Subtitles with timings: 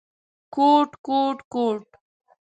[0.53, 1.85] _کوټ، کوټ، کوټ…